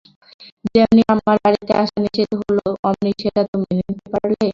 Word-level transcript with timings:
যেমনি 0.73 1.01
আমার 1.13 1.37
বাড়িতে 1.43 1.73
আসা 1.81 1.97
নিষেধ 2.03 2.29
হল 2.39 2.57
অমনি 2.87 3.11
সেটা 3.21 3.41
তো 3.49 3.55
মেনে 3.63 3.83
নিতে 3.87 4.07
পারলে! 4.13 4.45